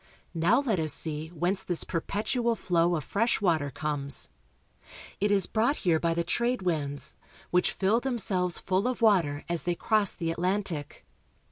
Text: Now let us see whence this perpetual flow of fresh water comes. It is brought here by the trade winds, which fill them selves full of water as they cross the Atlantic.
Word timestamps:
Now 0.33 0.61
let 0.61 0.79
us 0.79 0.91
see 0.91 1.27
whence 1.27 1.63
this 1.63 1.83
perpetual 1.83 2.55
flow 2.55 2.95
of 2.95 3.03
fresh 3.03 3.39
water 3.39 3.69
comes. 3.69 4.29
It 5.19 5.29
is 5.29 5.45
brought 5.45 5.75
here 5.85 5.99
by 5.99 6.15
the 6.15 6.23
trade 6.23 6.63
winds, 6.63 7.13
which 7.51 7.71
fill 7.73 7.99
them 7.99 8.17
selves 8.17 8.57
full 8.57 8.87
of 8.87 9.03
water 9.03 9.43
as 9.47 9.61
they 9.61 9.75
cross 9.75 10.13
the 10.15 10.31
Atlantic. 10.31 11.05